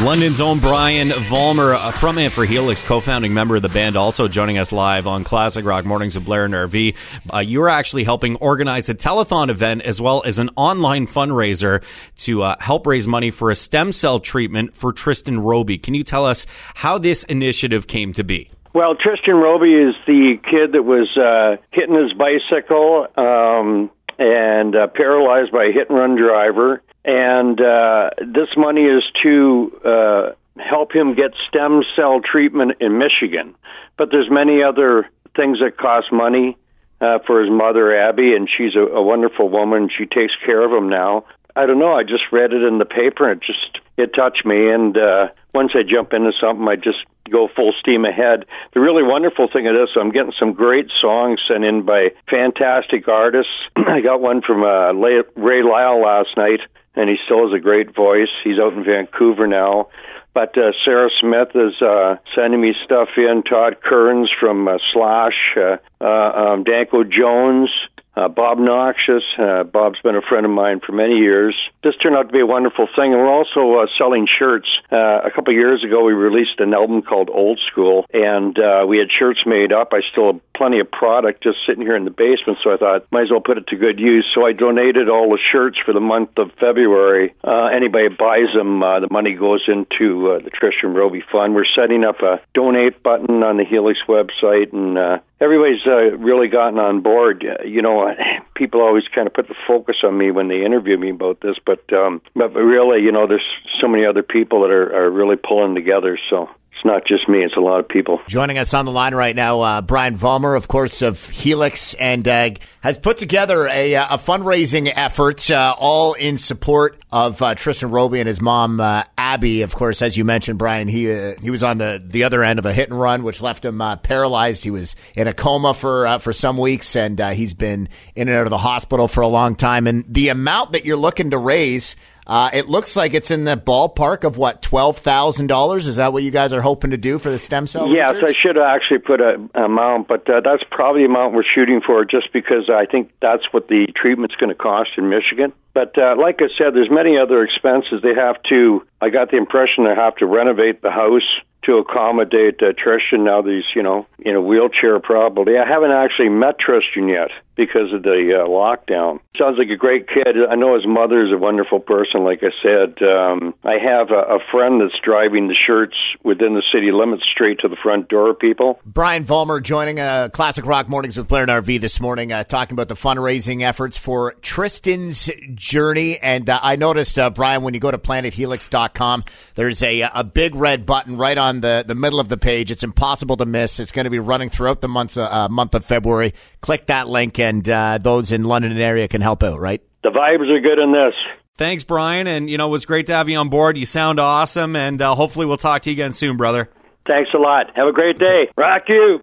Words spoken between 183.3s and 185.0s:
to miss. It's going to be running throughout the